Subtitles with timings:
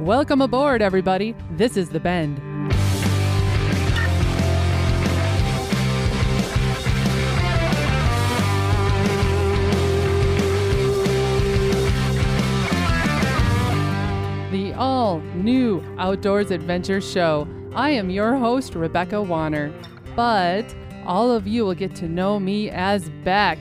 [0.00, 1.34] Welcome aboard, everybody.
[1.50, 2.38] This is The Bend.
[14.50, 17.46] The all new Outdoors Adventure Show.
[17.74, 19.70] I am your host, Rebecca Warner.
[20.16, 20.74] But
[21.04, 23.58] all of you will get to know me as Bec.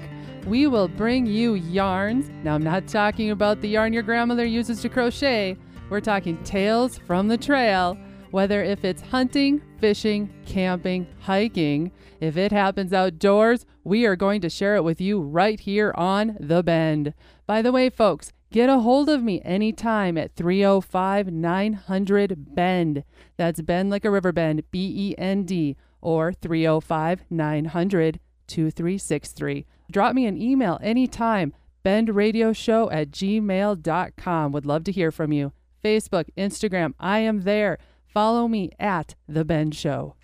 [0.47, 2.29] We will bring you yarns.
[2.45, 5.57] Now, I'm not talking about the yarn your grandmother uses to crochet.
[5.89, 7.97] We're talking tales from the trail,
[8.29, 11.91] whether if it's hunting, fishing, camping, hiking.
[12.19, 16.37] If it happens outdoors, we are going to share it with you right here on
[16.39, 17.15] The Bend.
[17.47, 23.03] By the way, folks, get a hold of me anytime at 305 900 Bend.
[23.37, 29.65] That's Bend like a river bend, B E N D, or 305 900 2363.
[29.91, 31.53] Drop me an email anytime,
[31.83, 34.51] bendradioshow at gmail.com.
[34.51, 35.51] Would love to hear from you.
[35.83, 37.77] Facebook, Instagram, I am there.
[38.05, 40.15] Follow me at The Bend Show.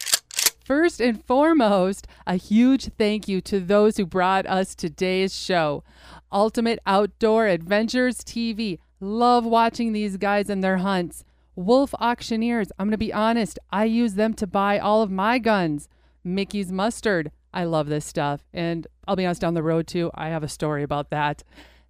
[0.66, 5.84] First and foremost, a huge thank you to those who brought us today's show.
[6.32, 8.80] Ultimate Outdoor Adventures TV.
[9.00, 11.24] Love watching these guys and their hunts.
[11.56, 12.72] Wolf Auctioneers.
[12.80, 15.88] I'm going to be honest, I use them to buy all of my guns.
[16.24, 17.32] Mickey's Mustard.
[17.54, 18.44] I love this stuff.
[18.52, 21.44] And I'll be honest, down the road too, I have a story about that.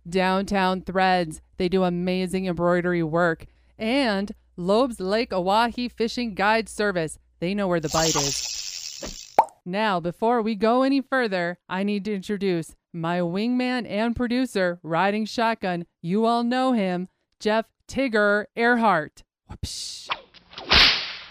[0.07, 1.41] Downtown Threads.
[1.57, 3.45] They do amazing embroidery work.
[3.77, 7.17] And Loeb's Lake Oahe Fishing Guide Service.
[7.39, 9.35] They know where the bite is.
[9.65, 15.25] Now, before we go any further, I need to introduce my wingman and producer riding
[15.25, 15.85] shotgun.
[16.01, 17.09] You all know him,
[17.39, 19.23] Jeff Tigger Earhart.
[19.51, 20.07] Whoopsh.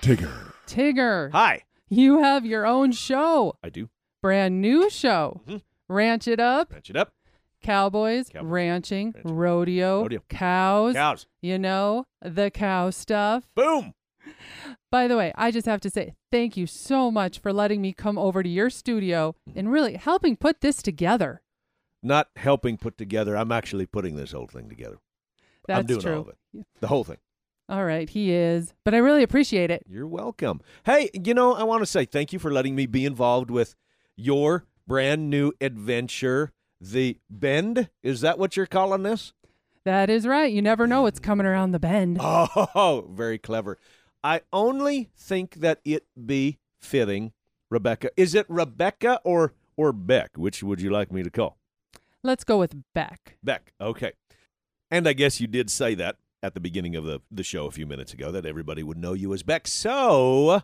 [0.03, 0.53] Tigger.
[0.67, 1.62] Tigger, Hi.
[1.89, 3.89] you have your own show, I do.
[4.20, 5.41] brand new show.
[5.47, 5.62] Mhm.
[5.89, 7.12] Ranch it up, Ranch it up.
[7.65, 10.20] Cowboys, Cowboys, ranching, ranching, rodeo, rodeo.
[10.29, 11.27] cows, Cows.
[11.43, 13.45] you know, the cow stuff.
[13.57, 13.95] Boom.
[14.91, 17.92] By the way, I just have to say thank you so much for letting me
[17.92, 19.58] come over to your studio mm-hmm.
[19.58, 21.42] and really helping put this together.
[22.03, 23.36] Not helping put together.
[23.36, 24.98] I'm actually putting this whole thing together.
[25.67, 26.14] That's I'm doing true.
[26.14, 26.67] all of it.
[26.80, 27.17] The whole thing.
[27.69, 28.74] All right, he is.
[28.85, 29.83] But I really appreciate it.
[29.89, 30.61] You're welcome.
[30.85, 33.74] Hey, you know, I want to say thank you for letting me be involved with
[34.17, 36.53] your brand new adventure,
[36.92, 37.89] The Bend.
[38.02, 39.33] Is that what you're calling this?
[39.84, 40.50] That is right.
[40.52, 42.18] You never know what's coming around the bend.
[42.20, 43.78] Oh, very clever.
[44.22, 47.33] I only think that it be fitting,
[47.70, 48.11] Rebecca.
[48.17, 50.30] Is it Rebecca or or Bec?
[50.36, 51.58] Which would you like me to call?
[52.23, 53.36] Let's go with Bec.
[53.42, 53.73] Bec.
[53.80, 54.12] Okay.
[54.90, 57.70] And I guess you did say that at the beginning of the, the show a
[57.70, 59.67] few minutes ago that everybody would know you as Bec.
[59.68, 60.62] So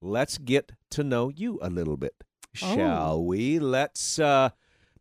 [0.00, 2.14] let's get to know you a little bit,
[2.62, 2.76] Oh.
[2.76, 3.58] shall we?
[3.58, 4.50] Let's uh,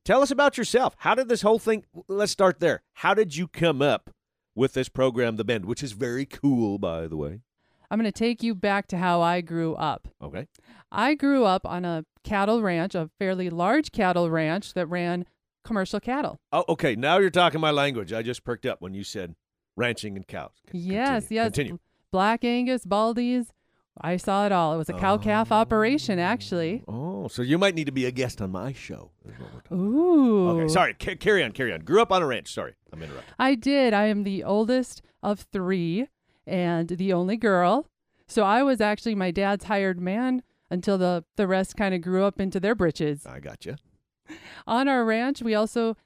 [0.05, 0.95] tell us about yourself.
[0.99, 1.85] How did this whole thing?
[2.07, 2.81] Let's start there.
[2.95, 4.09] How did you come up
[4.55, 7.39] with this program, The Bend, which is very cool, by the way?
[7.89, 10.07] I'm going to take you back to how I grew up.
[10.21, 10.47] Okay.
[10.91, 15.25] I grew up on a cattle ranch, a fairly large cattle ranch that ran
[15.65, 16.39] commercial cattle.
[16.53, 16.95] Oh, okay.
[16.95, 18.13] Now you're talking my language.
[18.13, 19.35] I just perked up when you said
[19.75, 20.51] ranching and cows.
[20.71, 21.35] C- yes, continue.
[21.35, 21.45] yes.
[21.47, 21.79] Continue.
[22.11, 23.47] Black Angus, Baldies.
[23.99, 24.73] I saw it all.
[24.73, 26.83] It was a cow calf operation, actually.
[26.87, 29.11] Oh, Oh, so you might need to be a guest on my show.
[29.71, 30.49] Ooh.
[30.49, 30.95] Okay, sorry.
[30.99, 31.81] ca- carry on, carry on.
[31.81, 32.51] Grew up on a ranch.
[32.51, 33.33] Sorry, I'm interrupting.
[33.37, 33.93] I did.
[33.93, 36.07] I am the oldest of three
[36.47, 37.87] and the only girl.
[38.27, 42.23] So I was actually my dad's hired man until the, the rest kind of grew
[42.23, 43.25] up into their britches.
[43.25, 43.75] I got you.
[44.65, 45.97] On our ranch, we also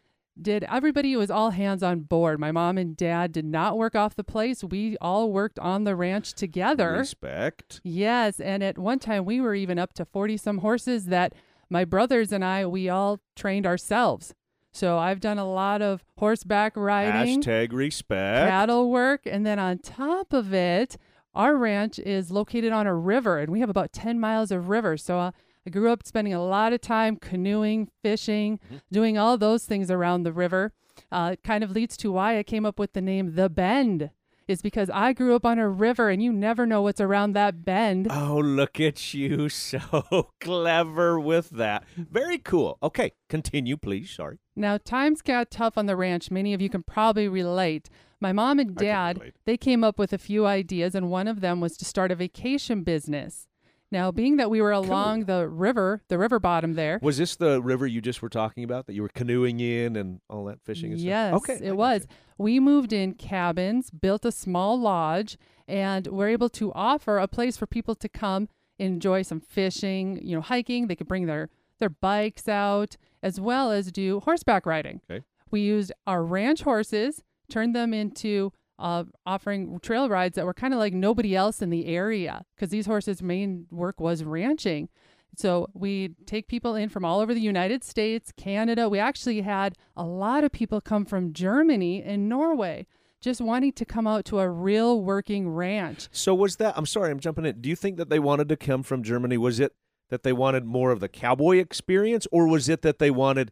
[0.41, 2.39] did, everybody was all hands on board.
[2.39, 4.63] My mom and dad did not work off the place.
[4.63, 6.91] We all worked on the ranch together.
[6.93, 7.81] Respect.
[7.83, 8.39] Yes.
[8.39, 11.33] And at one time, we were even up to 40 some horses that
[11.69, 14.33] my brothers and I, we all trained ourselves.
[14.71, 18.49] So I've done a lot of horseback riding Hashtag respect.
[18.49, 19.21] cattle work.
[19.25, 20.97] And then on top of it,
[21.33, 24.97] our ranch is located on a river and we have about 10 miles of river.
[24.97, 25.31] So uh,
[25.65, 28.59] I grew up spending a lot of time canoeing, fishing,
[28.91, 30.73] doing all those things around the river.
[31.11, 34.11] Uh, it kind of leads to why I came up with the name The Bend,
[34.47, 37.65] is because I grew up on a river and you never know what's around that
[37.65, 38.07] bend.
[38.11, 39.49] Oh, look at you.
[39.55, 41.83] So clever with that.
[41.97, 42.77] Very cool.
[42.83, 44.11] Okay, continue, please.
[44.11, 44.37] Sorry.
[44.55, 46.29] Now, times got tough on the ranch.
[46.29, 47.89] Many of you can probably relate.
[48.21, 51.59] My mom and dad, they came up with a few ideas, and one of them
[51.59, 53.47] was to start a vacation business.
[53.95, 57.61] Now, being that we were along the river, the river bottom there, Was this the
[57.61, 60.91] river you just were talking about that you were canoeing in and all that fishing
[60.91, 61.49] and yes, stuff?
[61.49, 61.65] Okay.
[61.65, 62.05] It was.
[62.37, 67.55] We moved in cabins, built a small lodge, and were able to offer a place
[67.55, 68.49] for people to come
[68.79, 70.87] enjoy some fishing, you know, hiking.
[70.87, 71.47] They could bring their
[71.79, 74.99] their bikes out as well as do horseback riding.
[75.09, 75.23] Okay.
[75.51, 80.73] We used our ranch horses, turned them into uh, offering trail rides that were kind
[80.73, 84.89] of like nobody else in the area because these horses' main work was ranching.
[85.37, 88.87] So we take people in from all over the United States, Canada.
[88.87, 92.87] We actually had a lot of people come from Germany and Norway
[93.21, 96.07] just wanting to come out to a real working ranch.
[96.11, 96.77] So was that?
[96.77, 97.59] I'm sorry, I'm jumping in.
[97.59, 99.37] Do you think that they wanted to come from Germany?
[99.37, 99.73] Was it
[100.09, 103.51] that they wanted more of the cowboy experience, or was it that they wanted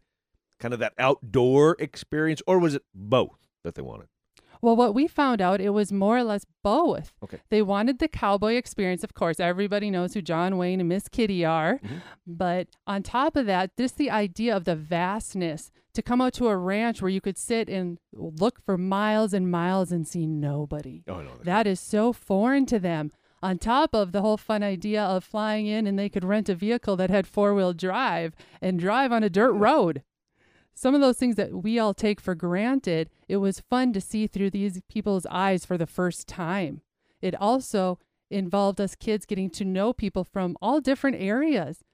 [0.60, 4.06] kind of that outdoor experience, or was it both that they wanted?
[4.64, 7.12] Well, what we found out, it was more or less both.
[7.22, 7.38] Okay.
[7.50, 9.04] They wanted the cowboy experience.
[9.04, 11.78] Of course, everybody knows who John Wayne and Miss Kitty are.
[11.84, 12.00] Mhm.
[12.26, 16.48] But on top of that, just the idea of the vastness to come out to
[16.48, 21.04] a ranch where you could sit and look for miles and miles and see nobody.
[21.06, 23.12] Oh no, That is so foreign to them.
[23.42, 26.54] On top of the whole fun idea of flying in and they could rent a
[26.54, 30.02] vehicle that had four wheel drive and drive on a dirt road.
[30.74, 34.26] Some of those things that we all take for granted, it was fun to see
[34.26, 36.80] through these people's eyes for the first time.
[37.22, 37.98] It also
[38.30, 41.84] involved us kids getting to know people from all different areas,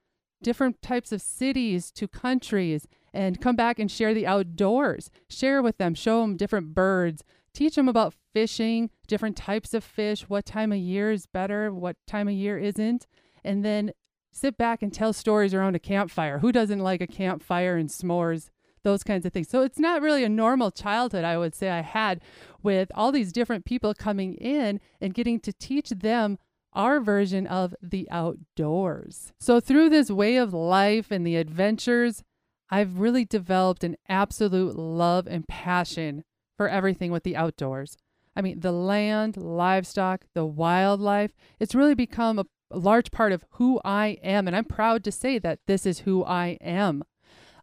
[0.41, 5.11] different types of cities to countries, and come back and share the outdoors.
[5.29, 7.23] Share with them, show them different birds,
[7.53, 11.97] teach them about fishing, different types of fish, what time of year is better, what
[12.07, 13.05] time of year isn't,
[13.43, 13.91] and then
[14.31, 16.39] sit back and tell stories around a campfire.
[16.39, 18.49] Who doesn't like a campfire and s'mores?
[18.83, 19.49] Those kinds of things.
[19.49, 22.21] So it's not really a normal childhood, I would say, I had
[22.63, 26.37] with all these different people coming in and getting to teach them
[26.73, 29.33] our version of the outdoors.
[29.39, 32.23] So through this way of life and the adventures,
[32.69, 36.23] I've really developed an absolute love and passion
[36.55, 37.97] for everything with the outdoors.
[38.35, 43.81] I mean, the land, livestock, the wildlife, it's really become a, large part of who
[43.83, 44.47] I am.
[44.47, 47.03] And I'm proud to say that this is who I am.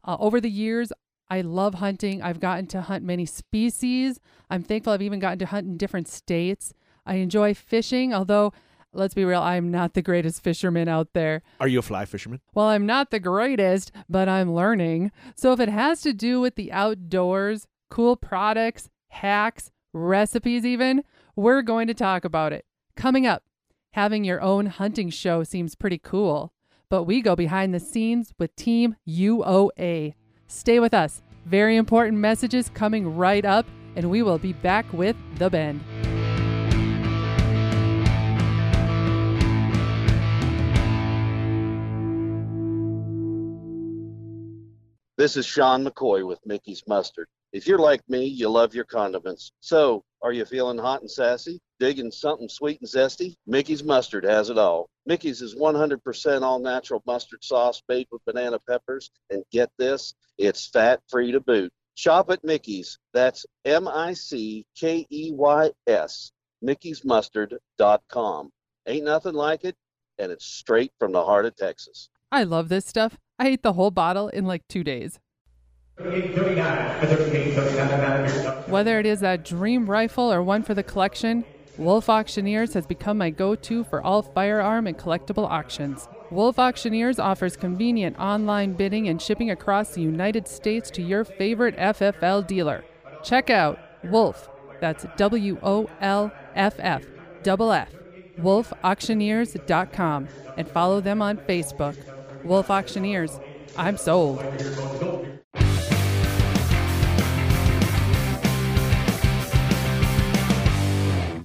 [0.05, 0.93] Uh, over the years,
[1.31, 2.23] I love hunting.
[2.23, 4.19] I've gotten to hunt many species.
[4.49, 6.73] I'm thankful I've even gotten to hunt in different states.
[7.05, 8.53] I enjoy fishing, although,
[8.93, 11.43] let's be real, I'm not the greatest fisherman out there.
[11.61, 12.41] Are you a fly fisherman?
[12.55, 15.11] Well, I'm not the greatest, but I'm learning.
[15.35, 21.03] So if it has to do with the outdoors, cool products, hacks, recipes, even,
[21.37, 22.65] we're going to talk about it.
[22.97, 23.45] Coming up,
[23.93, 26.53] having your own hunting show seems pretty cool,
[26.91, 30.15] but we go behind the scenes with Team UOA.
[30.49, 31.23] Stay with us.
[31.45, 33.67] Very important messages coming right up,
[33.97, 35.81] and we will be back with The Bend.
[45.19, 47.27] This is Sean McCoy with Mickey's Mustard.
[47.53, 49.53] If you're like me, you love your condiments.
[49.61, 51.61] So, are you feeling hot and sassy?
[51.81, 53.37] Digging something sweet and zesty?
[53.47, 54.89] Mickey's Mustard has it all.
[55.07, 59.11] Mickey's is 100% all natural mustard sauce made with banana peppers.
[59.31, 61.73] And get this, it's fat free to boot.
[61.95, 62.99] Shop at Mickey's.
[63.15, 66.33] That's M I C K E Y S.
[66.65, 68.51] Mickey'sMustard.com.
[68.87, 69.77] Ain't nothing like it,
[70.19, 72.09] and it's straight from the heart of Texas.
[72.33, 73.19] I love this stuff.
[73.39, 75.21] I ate the whole bottle in like two days.
[78.67, 81.45] Whether it is that dream rifle or one for the collection,
[81.79, 86.09] Wolf Auctioneers has become my go to for all firearm and collectible auctions.
[86.29, 91.77] Wolf Auctioneers offers convenient online bidding and shipping across the United States to your favorite
[91.77, 92.85] FFL dealer.
[93.23, 94.49] Check out Wolf,
[94.81, 97.05] that's W O L F F,
[97.45, 97.93] double F,
[98.41, 101.97] wolfauctioneers.com, and follow them on Facebook.
[102.45, 103.39] Wolf Auctioneers,
[103.77, 104.43] I'm sold.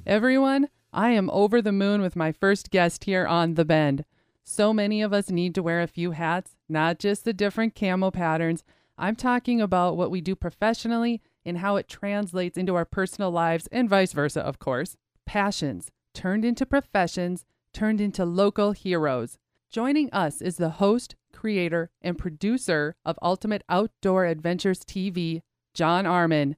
[0.05, 4.03] Everyone, I am over the moon with my first guest here on The Bend.
[4.43, 8.11] So many of us need to wear a few hats, not just the different camo
[8.11, 8.65] patterns.
[8.97, 13.67] I'm talking about what we do professionally and how it translates into our personal lives
[13.71, 14.97] and vice versa, of course.
[15.25, 19.37] Passions turned into professions, turned into local heroes.
[19.69, 25.43] Joining us is the host, creator, and producer of Ultimate Outdoor Adventures TV,
[25.73, 26.55] John Arman.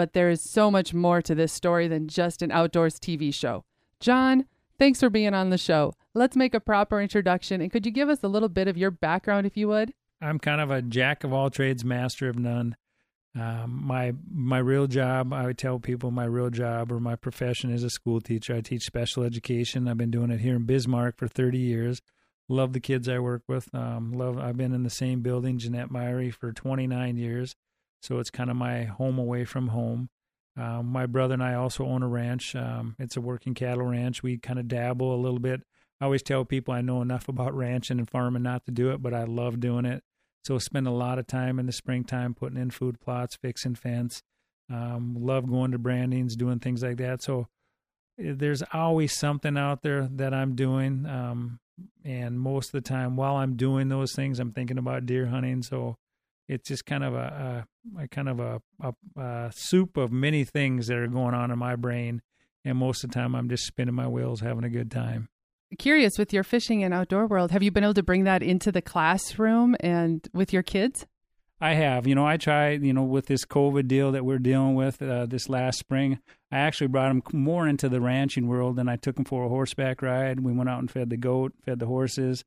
[0.00, 3.66] But there is so much more to this story than just an outdoors TV show.
[4.00, 4.46] John,
[4.78, 5.92] thanks for being on the show.
[6.14, 8.90] Let's make a proper introduction, and could you give us a little bit of your
[8.90, 9.92] background, if you would?
[10.18, 12.76] I'm kind of a jack of all trades, master of none.
[13.38, 17.70] Um, my my real job, I would tell people my real job or my profession
[17.70, 18.54] is a school teacher.
[18.54, 19.86] I teach special education.
[19.86, 22.00] I've been doing it here in Bismarck for 30 years.
[22.48, 23.68] Love the kids I work with.
[23.74, 24.38] Um, love.
[24.38, 27.54] I've been in the same building, Jeannette Myhre, for 29 years,
[28.02, 30.08] so it's kind of my home away from home.
[30.56, 32.54] Um, my brother and I also own a ranch.
[32.56, 34.22] Um, it's a working cattle ranch.
[34.22, 35.62] We kind of dabble a little bit.
[36.00, 39.02] I always tell people I know enough about ranching and farming not to do it,
[39.02, 40.02] but I love doing it.
[40.44, 44.22] So spend a lot of time in the springtime putting in food plots, fixing fence,
[44.70, 47.22] Um, love going to brandings, doing things like that.
[47.22, 47.48] So
[48.18, 51.06] eh, there's always something out there that I'm doing.
[51.06, 51.58] Um,
[52.04, 55.62] and most of the time, while I'm doing those things, I'm thinking about deer hunting.
[55.62, 55.96] So
[56.50, 57.66] it's just kind of a,
[57.96, 58.60] a, a kind of a,
[59.16, 62.22] a, soup of many things that are going on in my brain.
[62.64, 65.28] And most of the time, I'm just spinning my wheels, having a good time
[65.78, 68.72] curious with your fishing and outdoor world have you been able to bring that into
[68.72, 71.06] the classroom and with your kids
[71.60, 72.06] I have.
[72.06, 75.26] You know, I tried, you know, with this COVID deal that we're dealing with uh,
[75.26, 76.18] this last spring,
[76.50, 79.48] I actually brought him more into the ranching world and I took him for a
[79.48, 80.40] horseback ride.
[80.40, 82.44] We went out and fed the goat, fed the horses.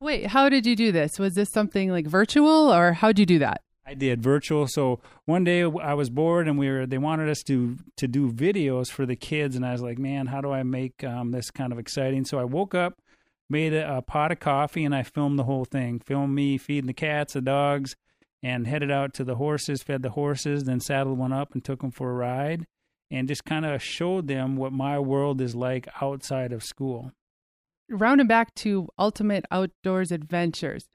[0.00, 1.18] Wait, how did you do this?
[1.18, 3.62] Was this something like virtual or how'd you do that?
[3.86, 4.66] I did virtual.
[4.66, 8.32] So one day I was bored and we were they wanted us to to do
[8.32, 11.50] videos for the kids and I was like, "Man, how do I make um, this
[11.50, 12.98] kind of exciting?" So I woke up,
[13.48, 16.00] made a, a pot of coffee and I filmed the whole thing.
[16.00, 17.94] Filmed me feeding the cats, the dogs,
[18.42, 21.80] and headed out to the horses, fed the horses, then saddled one up and took
[21.80, 22.66] them for a ride,
[23.10, 27.12] and just kind of showed them what my world is like outside of school.
[27.88, 30.86] Rounding back to Ultimate Outdoors Adventures.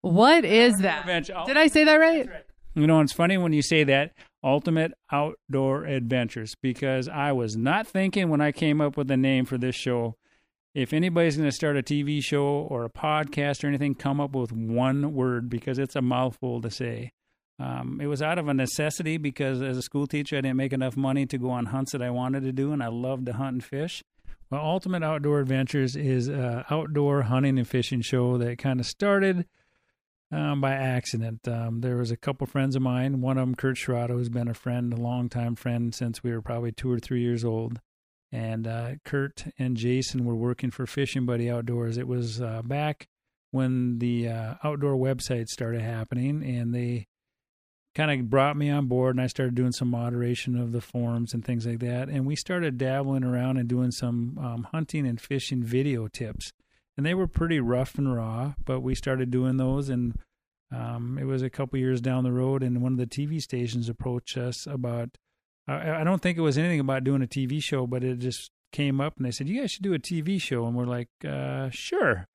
[0.00, 1.06] What is that?
[1.46, 2.28] Did I say that right?
[2.74, 7.86] You know, it's funny when you say that Ultimate Outdoor Adventures because I was not
[7.86, 10.16] thinking when I came up with the name for this show
[10.74, 14.34] if anybody's going to start a TV show or a podcast or anything, come up
[14.34, 17.12] with one word because it's a mouthful to say.
[17.58, 20.72] Um, it was out of a necessity because as a school teacher, I didn't make
[20.72, 23.34] enough money to go on hunts that I wanted to do, and I loved to
[23.34, 24.02] hunt and fish.
[24.50, 29.46] Well, Ultimate Outdoor Adventures is an outdoor hunting and fishing show that kind of started
[30.32, 31.46] um, by accident.
[31.46, 34.48] Um, there was a couple friends of mine, one of them, Kurt Schrader, who's been
[34.48, 37.78] a friend, a longtime friend since we were probably two or three years old
[38.32, 41.96] and uh, Kurt and Jason were working for Fishing Buddy Outdoors.
[41.96, 43.08] It was uh, back
[43.50, 47.08] when the uh, outdoor websites started happening, and they
[47.94, 51.34] kind of brought me on board, and I started doing some moderation of the forums
[51.34, 52.08] and things like that.
[52.08, 56.52] And we started dabbling around and doing some um, hunting and fishing video tips,
[56.96, 60.18] and they were pretty rough and raw, but we started doing those and.
[60.72, 63.88] Um, it was a couple years down the road, and one of the TV stations
[63.88, 65.18] approached us about
[65.70, 68.50] I, I don't think it was anything about doing a TV show, but it just
[68.72, 70.66] came up and they said, You guys should do a TV show.
[70.66, 72.26] And we're like, uh, Sure.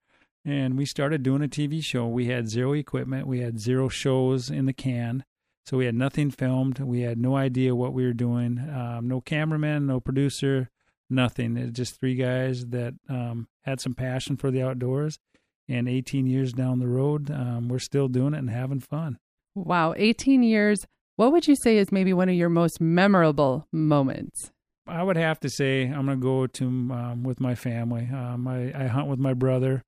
[0.43, 2.07] And we started doing a TV show.
[2.07, 5.23] We had zero equipment, we had zero shows in the can.
[5.65, 6.79] So we had nothing filmed.
[6.79, 8.59] We had no idea what we were doing.
[8.59, 10.69] Um, no cameraman, no producer,
[11.09, 11.57] nothing.
[11.57, 15.19] It was just three guys that um, had some passion for the outdoors.
[15.67, 19.17] And 18 years down the road, um, we're still doing it and having fun.
[19.55, 20.85] Wow, 18 years
[21.17, 24.51] what would you say is maybe one of your most memorable moments?
[24.85, 28.09] I would have to say I'm going to go to um, with my family.
[28.11, 29.83] Um, I, I, hunt with my brother.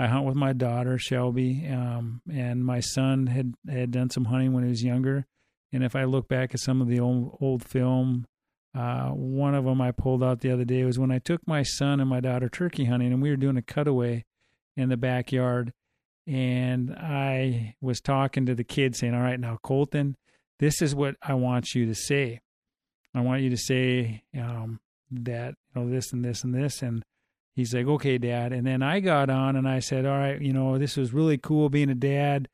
[0.00, 4.52] I hunt with my daughter Shelby, um, and my son had had done some hunting
[4.52, 5.26] when he was younger.
[5.72, 8.26] And if I look back at some of the old old film,
[8.74, 11.62] uh, one of them I pulled out the other day was when I took my
[11.62, 14.24] son and my daughter turkey hunting, and we were doing a cutaway
[14.76, 15.72] in the backyard.
[16.26, 20.16] And I was talking to the kids, saying, "All right, now Colton."
[20.60, 22.40] this is what I want you to say.
[23.14, 24.78] I want you to say um,
[25.10, 27.02] that you know this and this and this, and
[27.60, 28.52] he's like, okay, Dad.
[28.52, 31.38] And then I got on and I said, all right, you know, this was really
[31.38, 32.48] cool being a dad.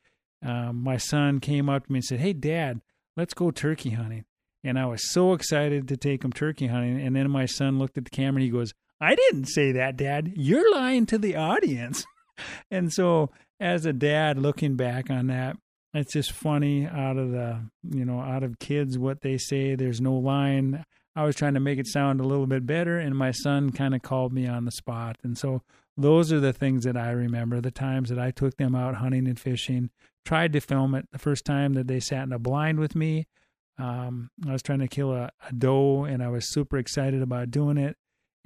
[0.45, 2.81] Um, my son came up to me and said, hey, Dad,
[3.15, 4.25] let's go turkey hunting.
[4.63, 7.01] And I was so excited to take him turkey hunting.
[7.01, 9.97] And then my son looked at the camera and he goes, I didn't say that,
[9.97, 10.33] Dad.
[10.35, 12.05] You're lying to the audience.
[12.71, 15.57] and so, as a dad looking back on that,
[15.93, 17.59] it's just funny out of the
[17.89, 20.83] you know out of kids what they say there's no line
[21.17, 23.95] i was trying to make it sound a little bit better and my son kind
[23.95, 25.17] of called me on the spot.
[25.23, 25.61] And so
[25.97, 29.27] those are the things that i remember the times that i took them out hunting
[29.27, 29.89] and fishing
[30.25, 33.27] tried to film it the first time that they sat in a blind with me.
[33.79, 37.51] Um, i was trying to kill a, a doe and i was super excited about
[37.51, 37.97] doing it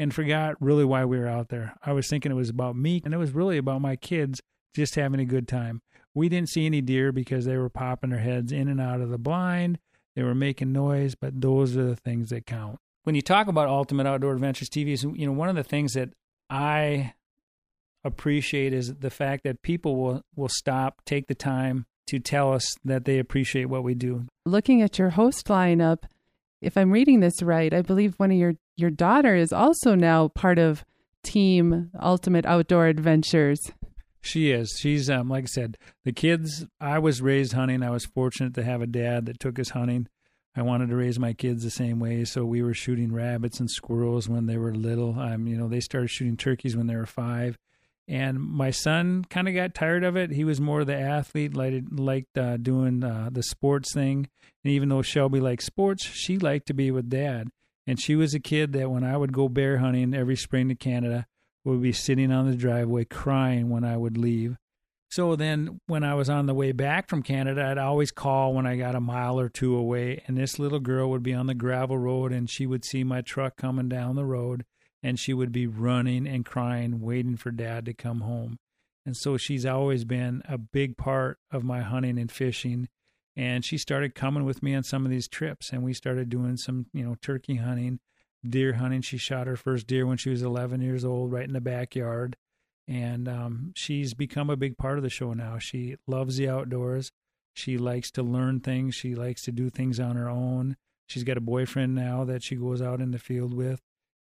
[0.02, 1.76] and forgot really why we were out there.
[1.84, 4.42] I was thinking it was about me and it was really about my kids
[4.74, 5.84] just having a good time.
[6.16, 9.10] We didn't see any deer because they were popping their heads in and out of
[9.10, 9.78] the blind.
[10.16, 12.80] They were making noise, but those are the things that count.
[13.04, 15.94] When you talk about Ultimate Outdoor Adventures TV, is you know one of the things
[15.94, 16.10] that
[16.50, 17.14] I
[18.04, 22.76] appreciate is the fact that people will will stop, take the time to tell us
[22.84, 24.26] that they appreciate what we do.
[24.46, 26.04] Looking at your host lineup,
[26.62, 30.28] if I'm reading this right, I believe one of your your daughter is also now
[30.28, 30.84] part of
[31.24, 33.60] Team Ultimate Outdoor Adventures.
[34.22, 34.78] She is.
[34.80, 37.84] She's um like I said, the kids I was raised hunting.
[37.84, 40.08] I was fortunate to have a dad that took us hunting.
[40.56, 43.72] I wanted to raise my kids the same way, so we were shooting rabbits and
[43.72, 45.18] squirrels when they were little.
[45.18, 47.58] Um, you know, they started shooting turkeys when they were five,
[48.08, 50.32] And my son kind of got tired of it.
[50.32, 54.28] He was more of the athlete, liked liked uh, doing uh, the sports thing.
[54.64, 57.48] And even though Shelby liked sports, she liked to be with dad.
[57.88, 60.76] And she was a kid that when I would go bear hunting every spring to
[60.76, 61.26] Canada,
[61.64, 64.58] would be sitting on the driveway crying when I would leave.
[65.10, 68.66] So then when I was on the way back from Canada, I'd always call when
[68.66, 71.54] I got a mile or two away, and this little girl would be on the
[71.54, 74.64] gravel road and she would see my truck coming down the road
[75.04, 78.58] and she would be running and crying, waiting for dad to come home.
[79.06, 82.88] And so she's always been a big part of my hunting and fishing.
[83.36, 86.58] And she started coming with me on some of these trips, and we started doing
[86.58, 88.00] some, you know, turkey hunting,
[88.48, 89.02] deer hunting.
[89.02, 92.38] She shot her first deer when she was 11 years old, right in the backyard.
[92.88, 95.60] And um, she's become a big part of the show now.
[95.60, 97.12] She loves the outdoors.
[97.54, 98.96] She likes to learn things.
[98.96, 100.78] She likes to do things on her own.
[101.08, 103.82] She's got a boyfriend now that she goes out in the field with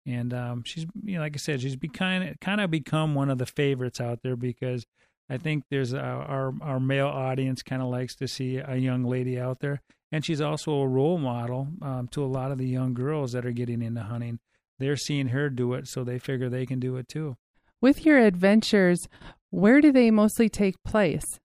[0.07, 3.13] and um, she's you know, like I said, she's be kind of kind of become
[3.13, 4.85] one of the favorites out there because
[5.29, 9.03] I think there's a, our our male audience kind of likes to see a young
[9.03, 9.81] lady out there,
[10.11, 13.45] and she's also a role model um, to a lot of the young girls that
[13.45, 14.39] are getting into hunting.
[14.79, 17.35] They're seeing her do it, so they figure they can do it too.
[17.81, 19.07] With your adventures,
[19.49, 21.39] where do they mostly take place?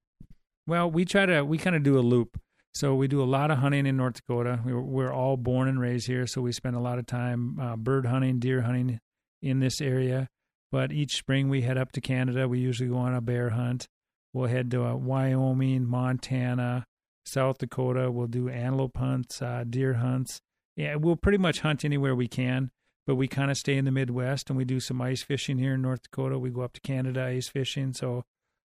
[0.67, 2.39] Well, we try to we kind of do a loop.
[2.75, 4.61] So we do a lot of hunting in North Dakota.
[4.65, 7.77] We're, we're all born and raised here, so we spend a lot of time uh,
[7.77, 8.99] bird hunting, deer hunting
[9.43, 10.29] in this area.
[10.73, 12.49] But each spring we head up to Canada.
[12.49, 13.87] We usually go on a bear hunt.
[14.33, 16.87] We'll head to uh, Wyoming, Montana,
[17.27, 18.11] South Dakota.
[18.11, 20.41] We'll do antelope hunts, uh, deer hunts.
[20.75, 22.71] Yeah, we'll pretty much hunt anywhere we can,
[23.07, 25.75] but we kind of stay in the Midwest and we do some ice fishing here
[25.75, 26.39] in North Dakota.
[26.39, 27.93] We go up to Canada ice fishing.
[27.93, 28.25] So,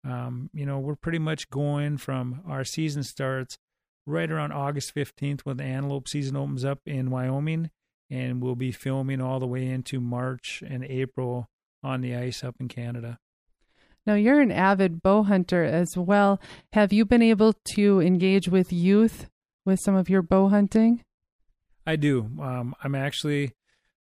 [0.04, 3.58] um, you know, we're pretty much going from our season starts
[4.06, 7.70] right around August 15th when the antelope season opens up in Wyoming.
[8.08, 11.48] And we'll be filming all the way into March and April
[11.82, 13.18] on the ice up in Canada.
[14.06, 16.40] Now, you're an avid bow hunter as well.
[16.72, 19.28] Have you been able to engage with youth
[19.66, 21.02] with some of your bow hunting?
[21.86, 22.30] I do.
[22.40, 23.52] Um, I'm actually,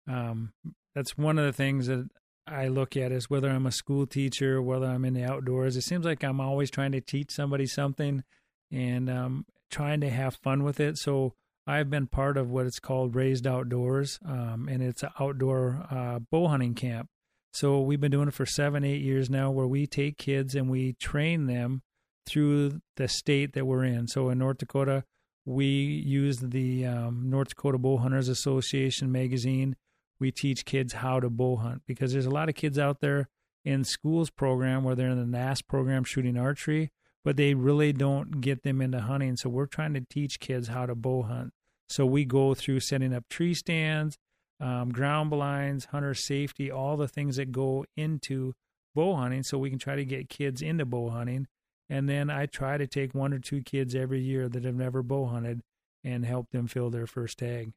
[0.08, 0.54] um,
[0.94, 2.08] that's one of the things that
[2.48, 5.76] I look at is whether I'm a school teacher, whether I'm in the outdoors.
[5.76, 8.24] It seems like I'm always trying to teach somebody something.
[8.72, 10.98] And um, trying to have fun with it.
[10.98, 11.34] So
[11.68, 16.20] I've been part of what it's called Raised Outdoors, um, and it's an outdoor uh,
[16.20, 17.10] bow hunting camp.
[17.56, 20.70] So we've been doing it for seven, eight years now, where we take kids and
[20.70, 21.82] we train them
[22.26, 24.08] through the state that we're in.
[24.08, 25.06] So in North Dakota,
[25.46, 29.76] we use the um, North Dakota Bow Hunters Association magazine.
[30.20, 33.30] We teach kids how to bow hunt because there's a lot of kids out there
[33.64, 36.92] in schools program where they're in the NASP program shooting archery
[37.26, 39.36] but they really don't get them into hunting.
[39.36, 41.52] So we're trying to teach kids how to bow hunt.
[41.90, 44.18] So we go through setting up tree stands,
[44.60, 48.54] um, ground blinds, hunter safety, all the things that go into
[48.94, 51.48] bow hunting so we can try to get kids into bow hunting.
[51.90, 55.04] And then I try to take one or two kids every year that have never
[55.04, 55.62] bow hunted
[56.04, 57.74] and help them fill their first tag.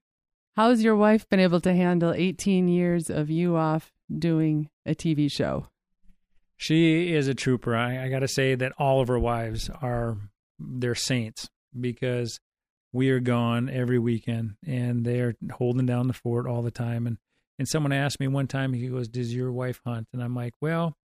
[0.57, 5.31] How's your wife been able to handle 18 years of you off doing a TV
[5.31, 5.69] show?
[6.57, 7.77] She is a trooper.
[7.77, 10.17] I, I got to say that all of her wives are
[10.59, 12.41] they're saints because
[12.93, 17.07] we are gone every weekend and they're holding down the fort all the time.
[17.07, 17.19] And
[17.59, 20.55] and someone asked me one time, he goes, "Does your wife hunt?" And I'm like,
[20.61, 20.97] "Well,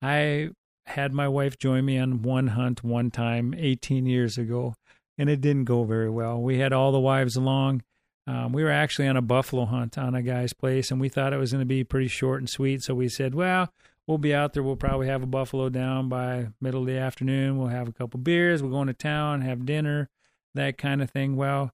[0.00, 0.50] I
[0.86, 4.76] had my wife join me on one hunt one time 18 years ago,
[5.18, 6.40] and it didn't go very well.
[6.40, 7.82] We had all the wives along."
[8.28, 11.32] Um, we were actually on a buffalo hunt on a guy's place, and we thought
[11.32, 12.82] it was going to be pretty short and sweet.
[12.82, 13.72] So we said, "Well,
[14.06, 14.62] we'll be out there.
[14.62, 17.58] We'll probably have a buffalo down by middle of the afternoon.
[17.58, 18.62] We'll have a couple beers.
[18.62, 20.08] We'll go into town, have dinner,
[20.56, 21.36] that kind of thing.
[21.36, 21.70] Well,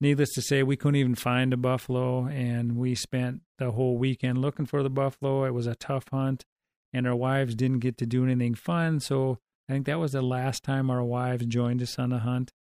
[0.00, 4.38] needless to say, we couldn't even find a buffalo, and we spent the whole weekend
[4.38, 5.44] looking for the buffalo.
[5.44, 6.44] It was a tough hunt,
[6.92, 9.00] and our wives didn't get to do anything fun.
[9.00, 9.38] So
[9.68, 12.52] I think that was the last time our wives joined us on the hunt.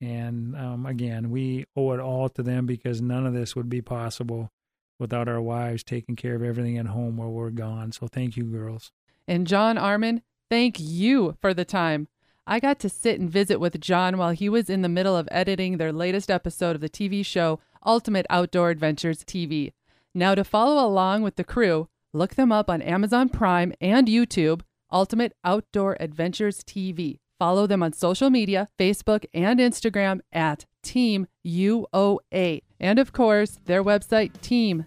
[0.00, 3.80] And um, again, we owe it all to them because none of this would be
[3.80, 4.50] possible
[4.98, 7.92] without our wives taking care of everything at home while we're gone.
[7.92, 8.92] So thank you, girls.
[9.28, 12.08] And John Arman, thank you for the time.
[12.48, 15.28] I got to sit and visit with John while he was in the middle of
[15.32, 19.72] editing their latest episode of the TV show Ultimate Outdoor Adventures TV.
[20.14, 24.60] Now, to follow along with the crew, look them up on Amazon Prime and YouTube,
[24.92, 27.18] Ultimate Outdoor Adventures TV.
[27.38, 32.62] Follow them on social media, Facebook and Instagram at Team UOA.
[32.78, 34.84] And of course, their website, team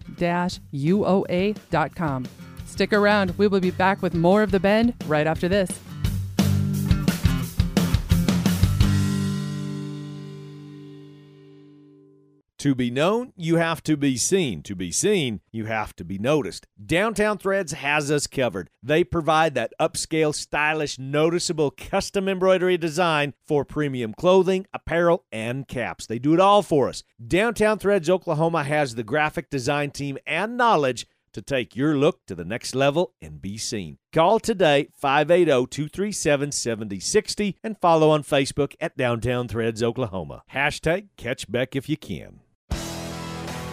[0.74, 2.24] UOA.com.
[2.64, 3.36] Stick around.
[3.36, 5.68] We will be back with more of The Bend right after this.
[12.60, 14.62] To be known, you have to be seen.
[14.64, 16.66] To be seen, you have to be noticed.
[16.84, 18.68] Downtown Threads has us covered.
[18.82, 26.06] They provide that upscale, stylish, noticeable custom embroidery design for premium clothing, apparel, and caps.
[26.06, 27.02] They do it all for us.
[27.26, 32.34] Downtown Threads Oklahoma has the graphic design team and knowledge to take your look to
[32.34, 33.96] the next level and be seen.
[34.12, 40.42] Call today 580-237-7060 and follow on Facebook at Downtown Threads Oklahoma.
[40.52, 42.40] Hashtag catch Bec if you can.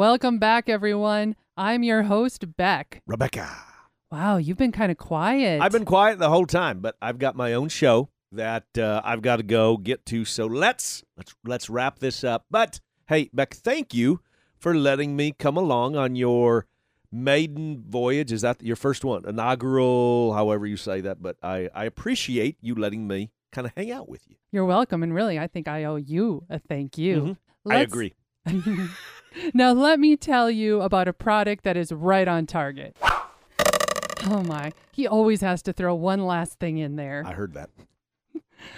[0.00, 1.36] Welcome back, everyone.
[1.58, 3.02] I'm your host, Bec.
[3.06, 3.54] Rebecca.
[4.10, 5.60] Wow, you've been kind of quiet.
[5.60, 9.20] I've been quiet the whole time, but I've got my own show that uh, I've
[9.20, 10.24] got to go get to.
[10.24, 12.46] So let's let's let's wrap this up.
[12.50, 14.22] But hey, Bec, thank you
[14.58, 16.64] for letting me come along on your
[17.12, 18.32] maiden voyage.
[18.32, 19.28] Is that your first one?
[19.28, 21.20] Inaugural, however you say that.
[21.20, 24.36] But I, I appreciate you letting me kind of hang out with you.
[24.50, 25.02] You're welcome.
[25.02, 27.36] And really, I think I owe you a thank you.
[27.66, 27.70] Mhm.
[27.70, 28.14] I agree.
[29.54, 32.96] now, let me tell you about a product that is right on target.
[34.26, 37.22] Oh my, he always has to throw one last thing in there.
[37.26, 37.70] I heard that.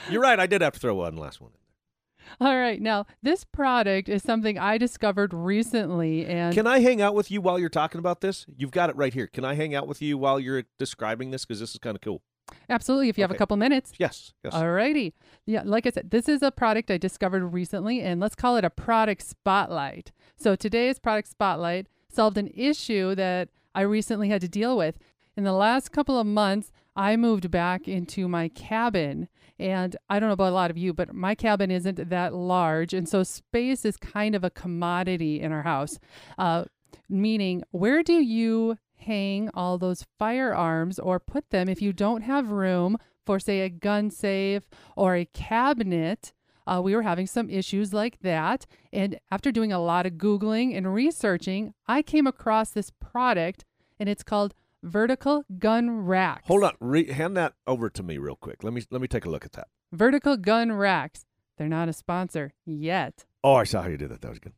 [0.08, 0.38] You're right.
[0.38, 1.50] I did have to throw one last one.
[1.50, 7.02] in All right, now this product is something I discovered recently, and Can I hang
[7.02, 8.46] out with you while you're talking about this?
[8.56, 9.26] You've got it right here.
[9.26, 11.44] Can I hang out with you while you're describing this?
[11.44, 12.22] Because this is kind of cool.
[12.68, 13.92] Absolutely, if you have a couple minutes.
[13.98, 14.32] Yes.
[14.44, 14.54] Yes.
[14.54, 15.14] All righty.
[15.46, 18.64] Yeah, like I said, this is a product I discovered recently, and let's call it
[18.64, 20.12] a product spotlight.
[20.36, 24.98] So today's product spotlight solved an issue that I recently had to deal with.
[25.36, 30.28] In the last couple of months, I moved back into my cabin, and I don't
[30.28, 33.84] know about a lot of you, but my cabin isn't that large, and so space
[33.84, 35.98] is kind of a commodity in our house.
[36.36, 36.64] Uh,
[37.08, 42.50] meaning, where do you hang all those firearms or put them if you don't have
[42.50, 44.62] room for, say, a gun safe
[44.96, 46.32] or a cabinet?
[46.66, 48.66] Uh, we were having some issues like that.
[48.92, 53.64] And after doing a lot of Googling and researching, I came across this product,
[53.98, 56.46] and it's called Vertical Gun Racks.
[56.46, 56.74] Hold on.
[56.80, 58.64] Re- hand that over to me real quick.
[58.64, 59.68] Let me let me take a look at that.
[59.92, 61.24] Vertical Gun Racks.
[61.56, 63.24] They're not a sponsor yet.
[63.44, 64.22] Oh, I saw how you did that.
[64.22, 64.54] That was good.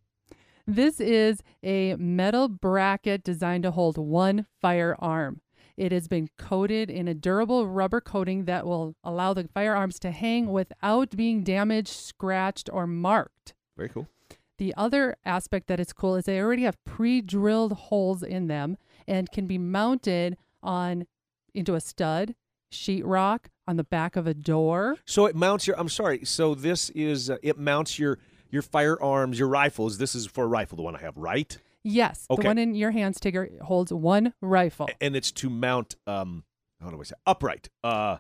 [0.67, 5.43] This is a metal bracket designed to hold one firearm.
[5.77, 10.11] It has been coated in a durable rubber coating that will allow the firearms to
[10.11, 13.53] hang without being damaged, scratched, or marked.
[13.77, 14.09] Very cool.
[14.57, 19.31] The other aspect that is cool is they already have pre-drilled holes in them and
[19.31, 21.07] can be mounted on
[21.53, 22.37] into a stud,
[22.73, 24.97] sheetrock, on the back of a door.
[25.05, 25.79] So it mounts your.
[25.79, 26.25] I'm sorry.
[26.25, 28.19] So this is uh, it mounts your
[28.55, 29.99] your firearms, your rifles.
[29.99, 31.59] This is for a rifle, the one I have, right?
[31.83, 32.41] Yes, Okay.
[32.41, 34.89] the one in your hands, Tigger, holds one rifle.
[35.03, 35.97] And it's to mount.
[36.07, 36.45] Um,
[36.81, 37.15] how do I say?
[37.27, 37.69] Upright.
[37.83, 38.17] Uh,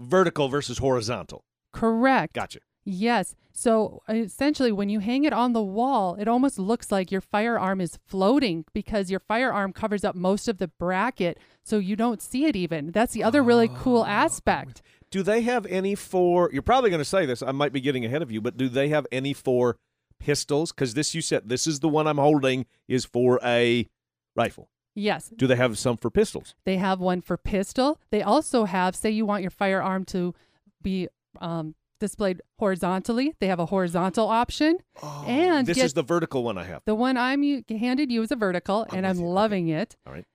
[0.00, 1.44] vertical versus horizontal.
[1.72, 2.32] Correct.
[2.32, 2.60] Gotcha.
[2.86, 3.34] Yes.
[3.52, 7.80] So essentially, when you hang it on the wall, it almost looks like your firearm
[7.80, 12.44] is floating because your firearm covers up most of the bracket, so you don't see
[12.46, 12.90] it even.
[12.90, 14.82] That's the other really cool aspect.
[15.14, 16.50] Do they have any for?
[16.52, 17.40] You're probably going to say this.
[17.40, 19.76] I might be getting ahead of you, but do they have any for
[20.18, 20.72] pistols?
[20.72, 23.88] Because this you said this is the one I'm holding is for a
[24.34, 24.68] rifle.
[24.96, 26.56] Yes, Do they have some for pistols?
[26.64, 28.00] they have one for pistol.
[28.10, 30.34] They also have, say, you want your firearm to
[30.82, 31.06] be
[31.40, 33.34] um, displayed horizontally.
[33.40, 34.78] They have a horizontal option.
[35.00, 36.82] Oh, and this get- is the vertical one I have.
[36.86, 39.22] the one I'm handed you is a vertical, I'm and I'm you.
[39.24, 39.32] Okay.
[39.32, 39.96] loving it.
[40.06, 40.26] All right.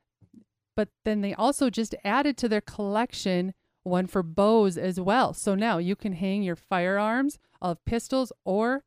[0.78, 3.54] but then they also just added to their collection
[3.90, 5.34] one for bows as well.
[5.34, 8.84] So now you can hang your firearms of pistols or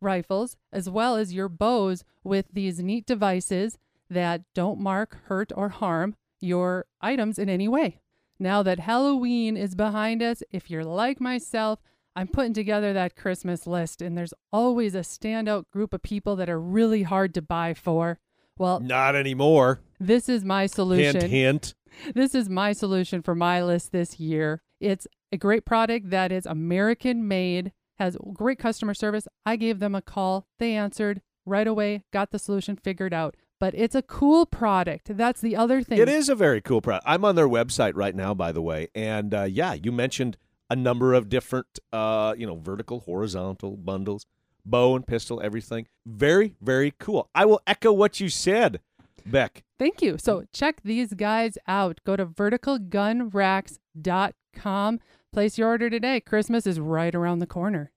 [0.00, 5.70] rifles as well as your bows with these neat devices that don't mark, hurt, or
[5.70, 8.00] harm your items in any way.
[8.38, 11.80] Now that Halloween is behind us, if you're like myself,
[12.16, 16.50] I'm putting together that Christmas list, and there's always a standout group of people that
[16.50, 18.18] are really hard to buy for.
[18.58, 19.80] Well, Not anymore.
[19.98, 21.20] this is my solution.
[21.20, 21.74] Hint, hint.
[22.14, 24.62] This is my solution for my list this year.
[24.80, 29.26] It's a great product that is American made, has great customer service.
[29.46, 30.46] I gave them a call.
[30.58, 33.36] They answered right away, got the solution figured out.
[33.60, 35.16] But it's a cool product.
[35.16, 35.98] That's the other thing.
[35.98, 37.06] It is a very cool product.
[37.08, 40.36] I'm on their website right now, by the way, and uh, yeah, you mentioned
[40.68, 44.26] a number of different, uh, you know, vertical, horizontal bundles,
[44.64, 45.86] bow and pistol, everything.
[46.06, 47.28] Very, very cool.
[47.34, 48.80] I will echo what you said,
[49.26, 49.62] Bec.
[49.78, 50.16] Thank you.
[50.18, 52.00] So check these guys out.
[52.04, 55.00] Go to verticalgunracks.com.
[55.32, 56.20] Place your order today.
[56.20, 57.90] Christmas is right around the corner.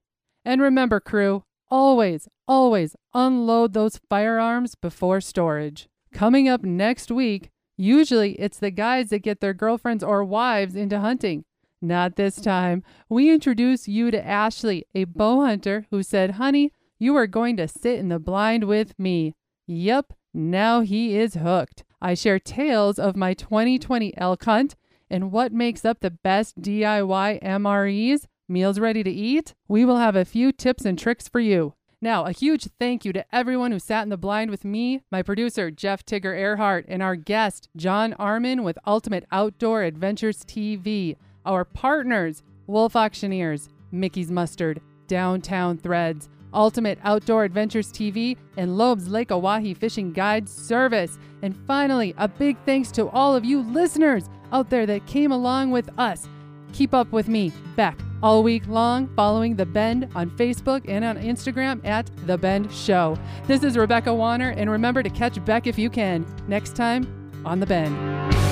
[0.44, 5.88] And remember, crew, always, always unload those firearms before storage.
[6.14, 11.00] Coming up next week, usually it's the guys that get their girlfriends or wives into
[11.00, 11.46] hunting.
[11.82, 12.84] Not this time.
[13.08, 17.68] We introduce you to Ashley, a bow hunter who said, Honey, you are going to
[17.68, 19.36] sit in the blind with me.
[19.68, 21.84] Yep, now he is hooked.
[22.02, 24.76] I share tales of my 2020 elk hunt
[25.10, 29.54] and what makes up the best DIY MREs, meals ready to eat.
[29.68, 31.74] We will have a few tips and tricks for you.
[32.00, 35.24] Now, a huge thank you to everyone who sat in the blind with me, my
[35.24, 41.66] producer, Jeff Tigger Earhart, and our guest, John Arman with Ultimate Outdoor Adventures TV, our
[41.66, 49.76] partners, Wolf Auctioneers, Mickey's Mustard, Downtown Threads, Ultimate Outdoor Adventures TV, and Loeb's Lake Oahe
[49.76, 51.18] Fishing Guide Service.
[51.42, 55.72] And finally, a big thanks to all of you listeners out there that came along
[55.72, 56.28] with us.
[56.74, 61.18] Keep up with me, Bec, all week long, following The Bend on Facebook and on
[61.18, 63.18] Instagram at The Bend Show.
[63.46, 67.60] This is Rebecca Warner, and remember to catch Bec if you can next time on
[67.60, 68.47] The Bend.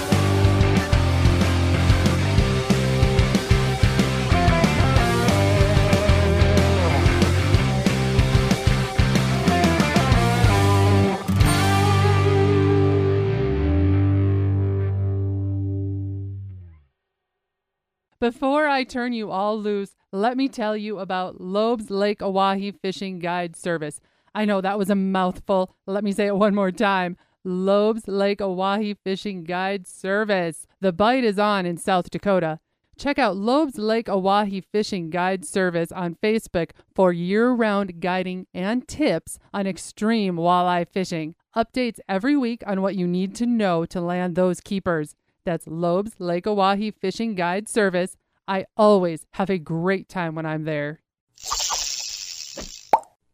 [18.26, 23.20] Before I turn you all loose, let me tell you about Loeb's Lake Oahe Fishing
[23.20, 24.02] Guide Service.
[24.34, 25.76] I know that was a mouthful.
[25.86, 27.18] Let me say it one more time.
[27.44, 30.66] Loeb's Lake Oahe Fishing Guide Service.
[30.82, 32.60] The bite is on in South Dakota.
[32.98, 38.88] Check out Loeb's Lake Oahe Fishing Guide Service on Facebook for year round guiding and
[38.88, 41.36] tips on extreme walleye fishing.
[41.56, 45.14] Updates every week on what you need to know to land those keepers.
[45.46, 48.18] That's Loeb's Lake Oahe Fishing Guide Service.
[48.48, 51.02] I always have a great time when I'm there.